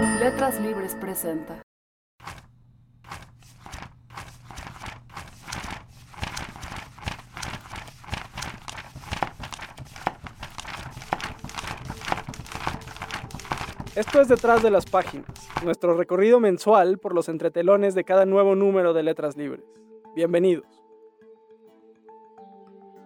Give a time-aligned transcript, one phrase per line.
[0.00, 1.60] Letras Libres presenta.
[13.96, 15.26] Esto es Detrás de las Páginas,
[15.64, 19.64] nuestro recorrido mensual por los entretelones de cada nuevo número de Letras Libres.
[20.14, 20.84] Bienvenidos.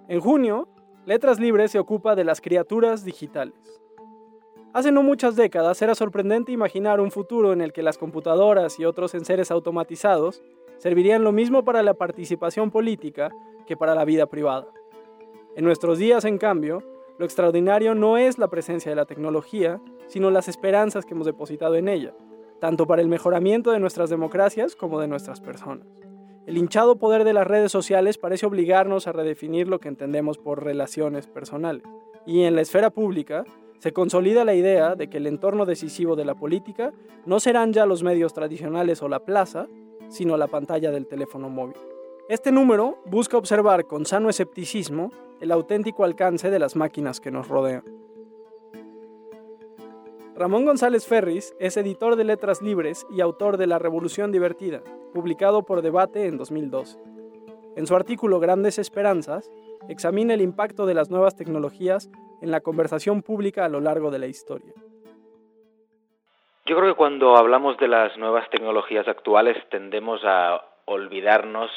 [0.09, 0.69] En junio,
[1.07, 3.82] Letras Libres se ocupa de las criaturas digitales.
[4.75, 8.87] Hace no muchas décadas era sorprendente imaginar un futuro en el que las computadoras y
[8.87, 10.43] otros enseres automatizados
[10.79, 13.31] servirían lo mismo para la participación política
[13.67, 14.69] que para la vida privada.
[15.57, 16.83] En nuestros días, en cambio,
[17.19, 21.75] lo extraordinario no es la presencia de la tecnología, sino las esperanzas que hemos depositado
[21.75, 22.15] en ella,
[22.59, 25.87] tanto para el mejoramiento de nuestras democracias como de nuestras personas.
[26.47, 30.65] El hinchado poder de las redes sociales parece obligarnos a redefinir lo que entendemos por
[30.65, 31.85] relaciones personales.
[32.25, 33.45] Y en la esfera pública,
[33.83, 36.93] se consolida la idea de que el entorno decisivo de la política
[37.27, 39.67] no serán ya los medios tradicionales o la plaza,
[40.09, 41.75] sino la pantalla del teléfono móvil.
[42.29, 47.49] Este número busca observar con sano escepticismo el auténtico alcance de las máquinas que nos
[47.49, 47.83] rodean.
[50.37, 54.81] Ramón González Ferris es editor de Letras Libres y autor de La Revolución Divertida,
[55.13, 57.01] publicado por Debate en 2012.
[57.75, 59.51] En su artículo Grandes Esperanzas,
[59.89, 64.19] examina el impacto de las nuevas tecnologías en la conversación pública a lo largo de
[64.19, 64.73] la historia.
[66.67, 71.71] Yo creo que cuando hablamos de las nuevas tecnologías actuales tendemos a olvidarnos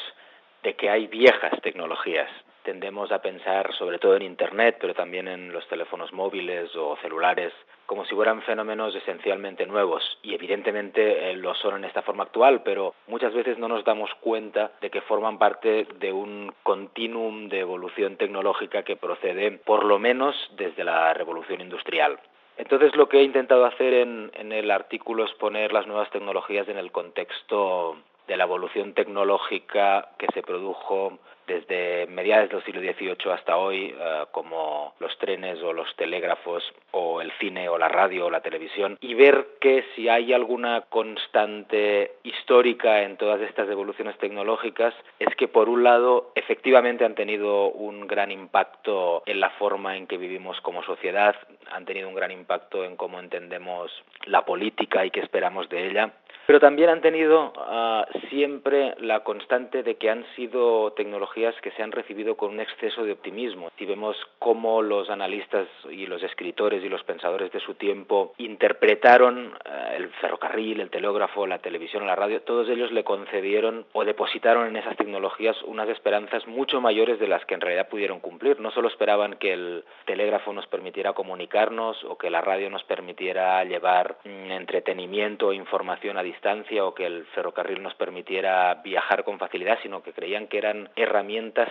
[0.62, 2.30] de que hay viejas tecnologías.
[2.66, 7.52] Tendemos a pensar sobre todo en Internet, pero también en los teléfonos móviles o celulares,
[7.86, 10.02] como si fueran fenómenos esencialmente nuevos.
[10.24, 14.12] Y evidentemente eh, lo son en esta forma actual, pero muchas veces no nos damos
[14.16, 20.00] cuenta de que forman parte de un continuum de evolución tecnológica que procede por lo
[20.00, 22.18] menos desde la revolución industrial.
[22.56, 26.68] Entonces lo que he intentado hacer en, en el artículo es poner las nuevas tecnologías
[26.68, 33.32] en el contexto de la evolución tecnológica que se produjo desde mediados del siglo XVIII
[33.32, 38.26] hasta hoy, eh, como los trenes o los telégrafos o el cine o la radio
[38.26, 44.16] o la televisión, y ver que si hay alguna constante histórica en todas estas evoluciones
[44.18, 49.96] tecnológicas, es que por un lado efectivamente han tenido un gran impacto en la forma
[49.96, 51.36] en que vivimos como sociedad,
[51.70, 53.90] han tenido un gran impacto en cómo entendemos
[54.26, 56.12] la política y qué esperamos de ella,
[56.46, 61.82] pero también han tenido uh, siempre la constante de que han sido tecnologías que se
[61.82, 63.70] han recibido con un exceso de optimismo.
[63.76, 69.48] Si vemos cómo los analistas y los escritores y los pensadores de su tiempo interpretaron
[69.48, 74.68] uh, el ferrocarril, el telégrafo, la televisión, la radio, todos ellos le concedieron o depositaron
[74.68, 78.58] en esas tecnologías unas esperanzas mucho mayores de las que en realidad pudieron cumplir.
[78.58, 83.62] No solo esperaban que el telégrafo nos permitiera comunicarnos o que la radio nos permitiera
[83.64, 89.38] llevar mm, entretenimiento o información a distancia o que el ferrocarril nos permitiera viajar con
[89.38, 91.25] facilidad, sino que creían que eran herramientas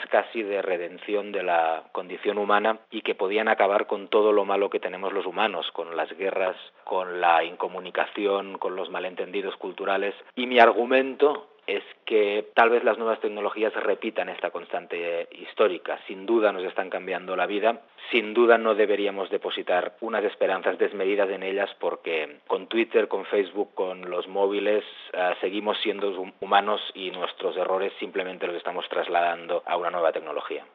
[0.10, 4.70] casi de redención de la condición humana y que podían acabar con todo lo malo
[4.70, 10.14] que tenemos los humanos, con las guerras, con la incomunicación, con los malentendidos culturales.
[10.36, 12.25] Y mi argumento es que
[12.56, 16.00] tal vez las nuevas tecnologías repitan esta constante histórica.
[16.08, 21.30] Sin duda nos están cambiando la vida, sin duda no deberíamos depositar unas esperanzas desmedidas
[21.30, 24.84] en ellas porque con Twitter, con Facebook, con los móviles
[25.14, 30.66] uh, seguimos siendo humanos y nuestros errores simplemente los estamos trasladando a una nueva tecnología.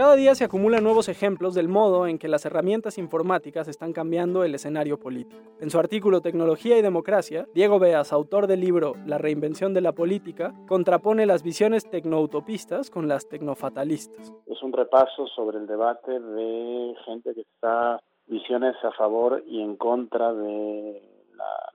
[0.00, 4.44] Cada día se acumulan nuevos ejemplos del modo en que las herramientas informáticas están cambiando
[4.44, 5.42] el escenario político.
[5.60, 9.92] En su artículo Tecnología y Democracia, Diego Beas, autor del libro La reinvención de la
[9.92, 14.32] política, contrapone las visiones tecnoutopistas con las tecnofatalistas.
[14.46, 19.76] Es un repaso sobre el debate de gente que está visiones a favor y en
[19.76, 21.02] contra de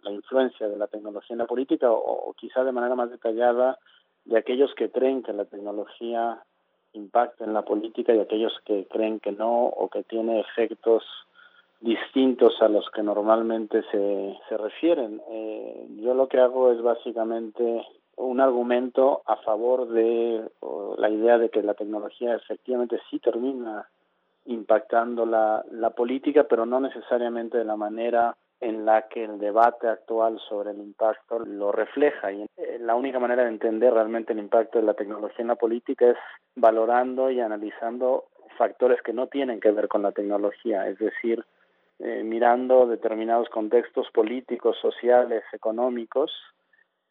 [0.02, 3.78] la, influencia de la tecnología en la política o quizá de manera más detallada
[4.24, 6.44] de aquellos que creen que la tecnología
[6.95, 11.03] impacto en la política y aquellos que creen que no o que tiene efectos
[11.81, 15.21] distintos a los que normalmente se, se refieren.
[15.30, 17.86] Eh, yo lo que hago es básicamente
[18.18, 20.50] un argumento a favor de
[20.97, 23.88] la idea de que la tecnología efectivamente sí termina
[24.45, 29.88] impactando la, la política, pero no necesariamente de la manera en la que el debate
[29.88, 32.31] actual sobre el impacto lo refleja.
[32.31, 35.56] Y eh, la única manera de entender realmente el impacto de la tecnología en la
[35.56, 36.18] política es
[36.56, 38.25] valorando y analizando
[38.57, 41.44] factores que no tienen que ver con la tecnología, es decir,
[42.00, 46.31] eh, mirando determinados contextos políticos, sociales, económicos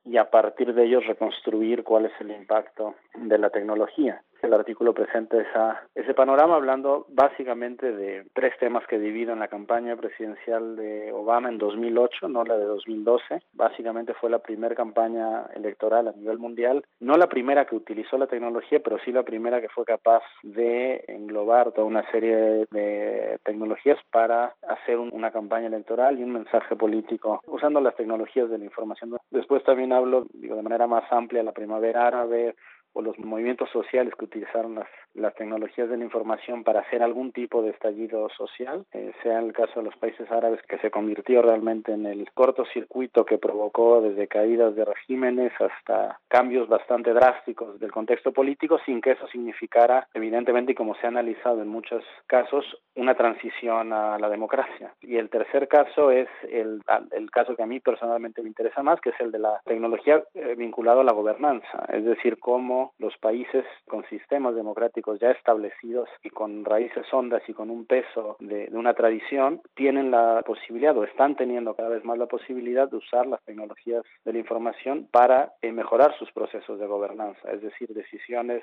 [0.04, 4.22] y a partir de ellos reconstruir cuál es el impacto de la tecnología.
[4.44, 9.96] El artículo presenta esa, ese panorama hablando básicamente de tres temas que dividen la campaña
[9.96, 13.40] presidencial de Obama en 2008, no la de 2012.
[13.54, 18.26] Básicamente fue la primera campaña electoral a nivel mundial, no la primera que utilizó la
[18.26, 23.98] tecnología, pero sí la primera que fue capaz de englobar toda una serie de tecnologías
[24.10, 29.16] para hacer una campaña electoral y un mensaje político usando las tecnologías de la información.
[29.30, 32.54] Después también hablo, digo, de manera más amplia, la primavera árabe,
[32.94, 37.32] o los movimientos sociales que utilizaron las, las tecnologías de la información para hacer algún
[37.32, 41.42] tipo de estallido social, eh, sea el caso de los países árabes que se convirtió
[41.42, 47.92] realmente en el cortocircuito que provocó desde caídas de regímenes hasta cambios bastante drásticos del
[47.92, 52.64] contexto político sin que eso significara, evidentemente, y como se ha analizado en muchos casos,
[52.94, 54.94] una transición a la democracia.
[55.00, 56.80] Y el tercer caso es el,
[57.10, 60.22] el caso que a mí personalmente me interesa más, que es el de la tecnología
[60.34, 66.08] eh, vinculado a la gobernanza, es decir, cómo los países con sistemas democráticos ya establecidos
[66.22, 71.04] y con raíces hondas y con un peso de, una tradición tienen la posibilidad o
[71.04, 75.52] están teniendo cada vez más la posibilidad de usar las tecnologías de la información para
[75.62, 78.62] eh, mejorar sus procesos de gobernanza, es decir, decisiones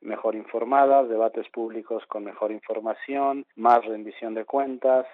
[0.00, 5.06] mejor informadas, debates públicos con mejor información, más rendición de cuentas,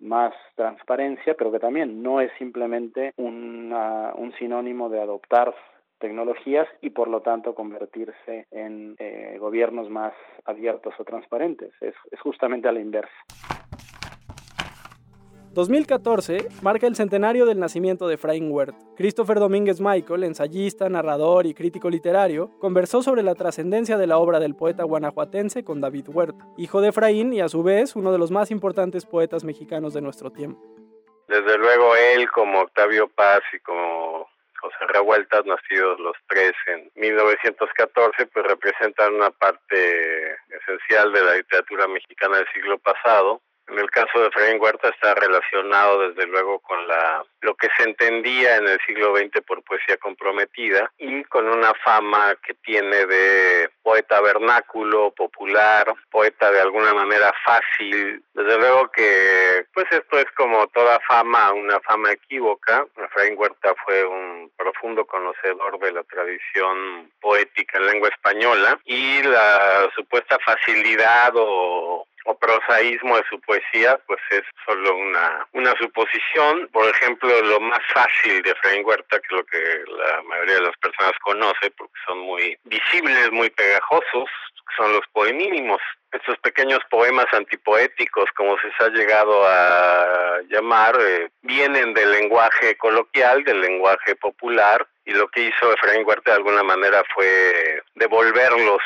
[0.00, 5.54] más transparencia, pero que también no es simplemente un sinónimo de adoptar
[5.98, 10.12] tecnologías y por lo tanto convertirse en eh, gobiernos más
[10.44, 11.72] abiertos o transparentes.
[11.80, 13.14] Es, es justamente a la inversa.
[15.58, 18.76] 2014 marca el centenario del nacimiento de Efraín Huert.
[18.96, 24.38] Christopher Domínguez Michael, ensayista, narrador y crítico literario, conversó sobre la trascendencia de la obra
[24.38, 28.18] del poeta guanajuatense con David Huerta, hijo de Efraín y a su vez uno de
[28.18, 30.62] los más importantes poetas mexicanos de nuestro tiempo.
[31.26, 34.28] Desde luego él como Octavio Paz y como
[34.68, 41.88] José Revueltas, nacidos los tres en 1914, pues representan una parte esencial de la literatura
[41.88, 46.86] mexicana del siglo pasado en el caso de Efraín Huerta está relacionado desde luego con
[46.86, 51.72] la lo que se entendía en el siglo XX por poesía comprometida y con una
[51.84, 58.22] fama que tiene de poeta vernáculo, popular, poeta de alguna manera fácil.
[58.34, 62.84] Desde luego que pues esto es como toda fama, una fama equívoca.
[62.96, 69.88] Efraín Huerta fue un profundo conocedor de la tradición poética en lengua española y la
[69.94, 76.68] supuesta facilidad o o prosaísmo de su poesía, pues es solo una, una suposición.
[76.72, 80.76] Por ejemplo, lo más fácil de Efraín Huerta, que lo que la mayoría de las
[80.78, 84.28] personas conoce, porque son muy visibles, muy pegajosos,
[84.76, 85.80] son los poemínimos.
[86.12, 93.44] Estos pequeños poemas antipoéticos, como se ha llegado a llamar, eh, vienen del lenguaje coloquial,
[93.44, 98.82] del lenguaje popular, y lo que hizo Efraín Huerta de alguna manera fue devolverlos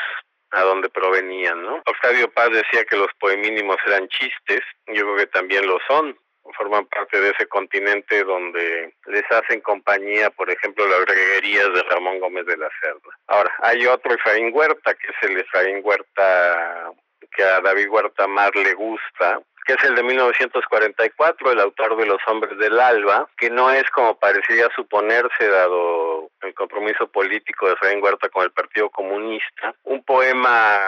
[0.53, 1.81] a donde provenían, ¿no?
[1.85, 6.17] Octavio Paz decía que los poemínimos eran chistes, yo creo que también lo son,
[6.57, 12.19] forman parte de ese continente donde les hacen compañía, por ejemplo, las reguerías de Ramón
[12.19, 13.17] Gómez de la Cerda.
[13.27, 16.91] Ahora, hay otro Efraín Huerta, que es el Efraín Huerta
[17.35, 22.05] que a David Huerta más le gusta, que es el de 1944, el autor de
[22.05, 27.73] Los Hombres del Alba, que no es como parecía suponerse, dado el compromiso político de
[27.73, 30.79] Efraín Huerta con el Partido Comunista, un poema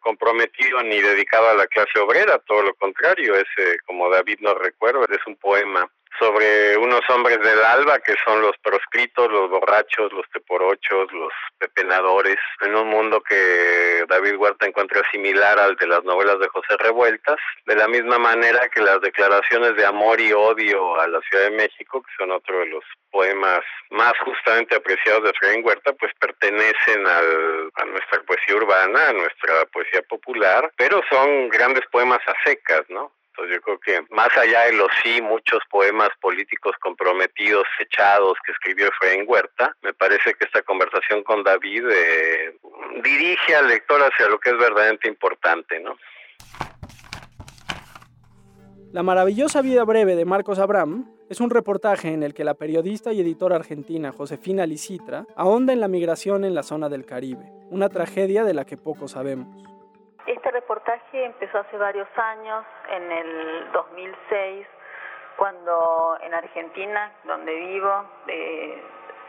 [0.00, 3.46] comprometido ni dedicado a la clase obrera, todo lo contrario, es,
[3.86, 5.88] como David nos recuerda, es un poema
[6.18, 12.36] sobre unos hombres del alba que son los proscritos, los borrachos, los teporochos, los pepenadores,
[12.62, 17.36] en un mundo que David Huerta encuentra similar al de las novelas de José Revueltas,
[17.66, 21.56] de la misma manera que las declaraciones de amor y odio a la Ciudad de
[21.56, 27.06] México, que son otro de los poemas más justamente apreciados de Efraín Huerta, pues pertenecen
[27.06, 32.82] al, a nuestra poesía urbana, a nuestra poesía popular, pero son grandes poemas a secas,
[32.88, 33.12] ¿no?
[33.44, 38.88] Yo creo que más allá de los sí, muchos poemas políticos comprometidos, echados que escribió
[38.88, 42.58] Efraín Huerta, me parece que esta conversación con David eh,
[43.02, 45.96] dirige al lector hacia lo que es verdaderamente importante, ¿no?
[48.92, 53.12] La maravillosa vida breve de Marcos Abraham es un reportaje en el que la periodista
[53.12, 57.88] y editora argentina Josefina Licitra ahonda en la migración en la zona del Caribe, una
[57.88, 59.48] tragedia de la que poco sabemos.
[61.24, 64.66] Empezó hace varios años, en el 2006,
[65.36, 68.82] cuando en Argentina, donde vivo, eh,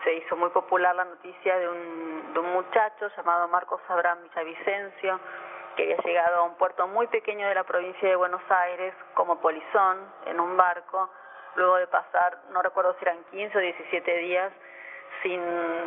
[0.04, 5.20] se hizo muy popular la noticia de un, de un muchacho llamado Marcos Abraham Villavicencio,
[5.76, 9.40] que había llegado a un puerto muy pequeño de la provincia de Buenos Aires como
[9.40, 11.10] polizón en un barco,
[11.56, 14.52] luego de pasar, no recuerdo si eran 15 o 17 días,
[15.24, 15.42] sin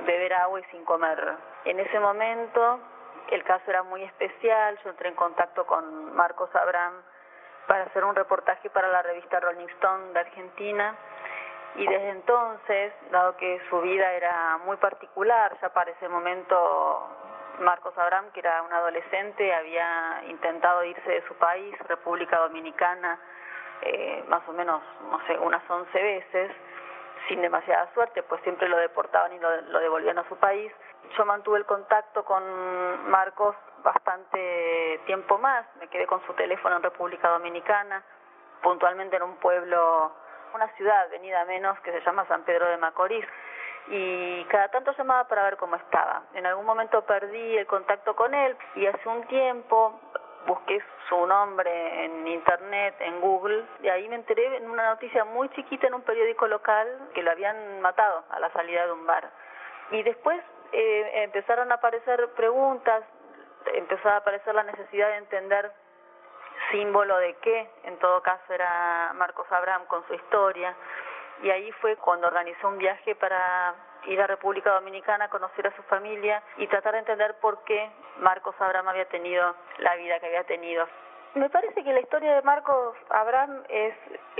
[0.06, 1.34] beber agua y sin comer.
[1.64, 2.80] En ese momento
[3.30, 6.94] el caso era muy especial, yo entré en contacto con Marcos Abraham
[7.66, 10.96] para hacer un reportaje para la revista Rolling Stone de Argentina
[11.76, 17.08] y desde entonces, dado que su vida era muy particular, ya para ese momento
[17.60, 23.18] Marcos Abraham, que era un adolescente, había intentado irse de su país, República Dominicana,
[23.82, 26.50] eh, más o menos, no sé, unas 11 veces,
[27.28, 30.72] sin demasiada suerte, pues siempre lo deportaban y lo, lo devolvían a su país.
[31.16, 32.42] Yo mantuve el contacto con
[33.10, 38.02] Marcos bastante tiempo más, me quedé con su teléfono en República Dominicana,
[38.62, 40.12] puntualmente en un pueblo,
[40.54, 43.24] una ciudad venida menos que se llama San Pedro de Macorís
[43.88, 46.22] y cada tanto llamaba para ver cómo estaba.
[46.34, 49.98] En algún momento perdí el contacto con él y hace un tiempo
[50.46, 55.48] busqué su nombre en internet, en Google, y ahí me enteré en una noticia muy
[55.50, 59.28] chiquita en un periódico local que lo habían matado a la salida de un bar.
[59.90, 60.40] Y después
[60.72, 63.04] eh, empezaron a aparecer preguntas,
[63.74, 65.72] empezó a aparecer la necesidad de entender
[66.70, 70.74] símbolo de qué, en todo caso era Marcos Abraham con su historia,
[71.42, 73.74] y ahí fue cuando organizó un viaje para
[74.06, 78.54] ir a República Dominicana, conocer a su familia y tratar de entender por qué Marcos
[78.58, 80.86] Abraham había tenido la vida que había tenido.
[81.34, 83.94] Me parece que la historia de Marcos Abraham es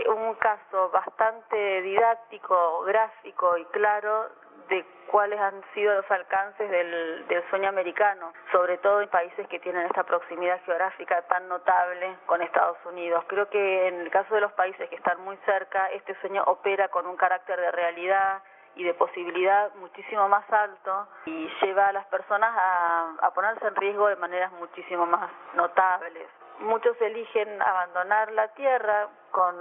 [0.09, 4.29] un caso bastante didáctico, gráfico y claro
[4.71, 9.59] de cuáles han sido los alcances del, del, sueño americano, sobre todo en países que
[9.59, 13.25] tienen esta proximidad geográfica tan notable con Estados Unidos.
[13.27, 16.89] Creo que en el caso de los países que están muy cerca, este sueño opera
[16.89, 18.43] con un carácter de realidad
[18.77, 23.75] y de posibilidad muchísimo más alto y lleva a las personas a, a ponerse en
[23.75, 26.29] riesgo de maneras muchísimo más notables.
[26.61, 29.55] Muchos eligen abandonar la tierra con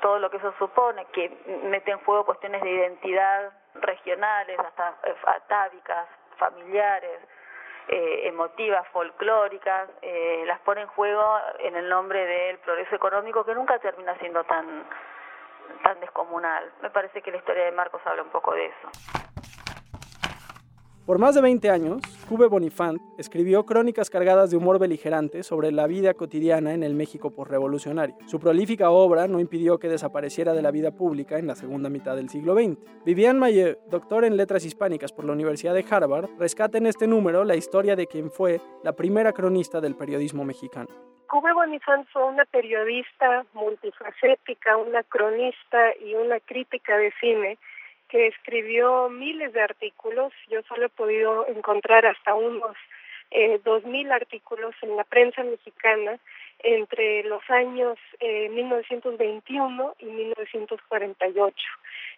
[0.00, 1.30] todo lo que eso supone, que
[1.64, 6.06] mete en juego cuestiones de identidad regionales, hasta eh, atávicas,
[6.38, 7.20] familiares,
[7.88, 13.54] eh, emotivas, folclóricas, eh, las pone en juego en el nombre del progreso económico que
[13.54, 14.84] nunca termina siendo tan
[15.82, 16.72] tan descomunal.
[16.82, 19.33] Me parece que la historia de Marcos habla un poco de eso.
[21.06, 25.86] Por más de 20 años, Cube Bonifant escribió crónicas cargadas de humor beligerante sobre la
[25.86, 28.16] vida cotidiana en el México postrevolucionario.
[28.24, 32.16] Su prolífica obra no impidió que desapareciera de la vida pública en la segunda mitad
[32.16, 32.78] del siglo XX.
[33.04, 37.44] Vivian Mayer, doctor en letras hispánicas por la Universidad de Harvard, rescata en este número
[37.44, 40.88] la historia de quien fue la primera cronista del periodismo mexicano.
[41.28, 47.58] Cube Bonifant fue una periodista multifacética, una cronista y una crítica de cine
[48.14, 50.32] que escribió miles de artículos.
[50.48, 52.76] Yo solo he podido encontrar hasta unos
[53.32, 56.20] eh, dos mil artículos en la prensa mexicana
[56.60, 61.56] entre los años eh, 1921 y 1948.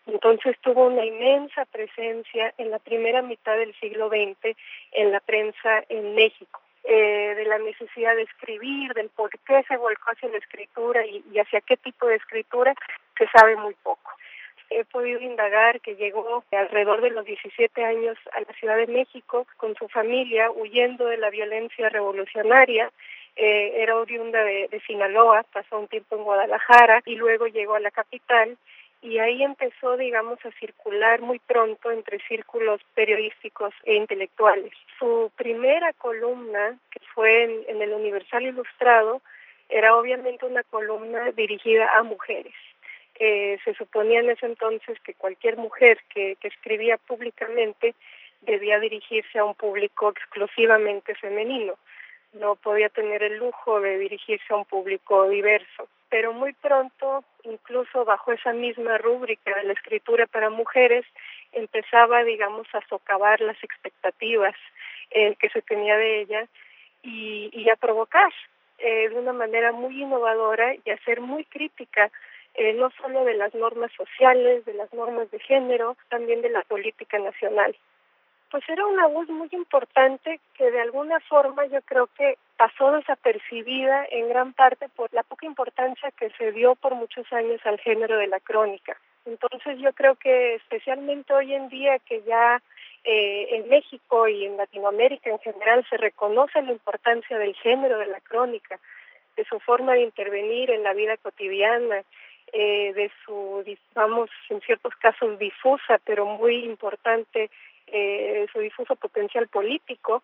[0.07, 4.55] Entonces tuvo una inmensa presencia en la primera mitad del siglo XX
[4.93, 6.61] en la prensa en México.
[6.85, 11.25] Eh, de la necesidad de escribir, del por qué se volcó hacia la escritura y,
[11.33, 12.75] y hacia qué tipo de escritura,
[13.19, 14.06] se sabe muy poco
[14.79, 19.47] he podido indagar que llegó alrededor de los 17 años a la Ciudad de México
[19.57, 22.91] con su familia huyendo de la violencia revolucionaria.
[23.37, 27.81] Eh, era oriunda de, de Sinaloa, pasó un tiempo en Guadalajara y luego llegó a
[27.81, 28.57] la capital
[29.03, 34.73] y ahí empezó, digamos, a circular muy pronto entre círculos periodísticos e intelectuales.
[34.99, 39.21] Su primera columna, que fue en, en el Universal Ilustrado,
[39.69, 42.55] era obviamente una columna dirigida a mujeres.
[43.19, 47.95] Eh, se suponía en ese entonces que cualquier mujer que, escribía públicamente
[48.43, 51.75] debía dirigirse a un público exclusivamente femenino.
[52.35, 55.89] No podía tener el lujo de dirigirse a un público diverso.
[56.11, 61.05] Pero muy pronto, incluso bajo esa misma rúbrica de la escritura para mujeres,
[61.53, 64.55] empezaba, digamos, a socavar las expectativas
[65.11, 66.47] eh, que se tenía de ella
[67.03, 68.33] y, y a provocar
[68.79, 72.11] eh, de una manera muy innovadora y a ser muy crítica
[72.57, 76.63] eh, no solo de las normas sociales, de las normas de género, también de la
[76.63, 77.77] política nacional.
[78.51, 84.07] Pues era una voz muy importante que de alguna forma yo creo que pasó desapercibida
[84.11, 88.17] en gran parte por la poca importancia que se dio por muchos años al género
[88.17, 88.97] de la crónica.
[89.27, 92.63] Entonces yo creo que especialmente hoy en día que ya
[93.05, 98.07] eh, en México y en Latinoamérica en general se reconoce la importancia del género de
[98.07, 98.79] la crónica,
[99.37, 102.03] de su forma de intervenir en la vida cotidiana,
[102.53, 107.51] eh, de su, vamos, en ciertos casos difusa, pero muy importante,
[107.87, 110.23] eh, su difuso potencial político,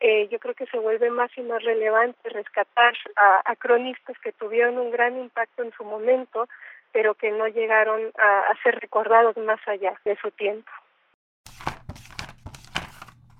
[0.00, 4.32] eh, yo creo que se vuelve más y más relevante rescatar a, a, cronistas que
[4.32, 6.48] tuvieron un gran impacto en su momento,
[6.92, 10.70] pero que no llegaron a, a ser recordados más allá de su tiempo.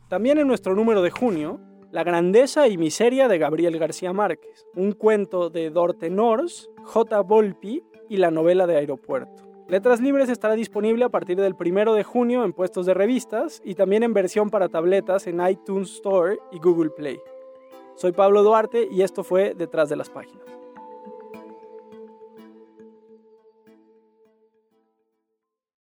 [0.09, 1.59] También en nuestro número de junio,
[1.95, 7.21] La grandeza y miseria de Gabriel García Márquez, un cuento de Dorte Nors, J.
[7.21, 9.45] Volpi y la novela de Aeropuerto.
[9.69, 13.77] Letras Libres estará disponible a partir del 1 de junio en puestos de revistas y
[13.77, 17.21] también en versión para tabletas en iTunes Store y Google Play.
[17.95, 20.64] Soy Pablo Duarte y esto fue Detrás de las Páginas.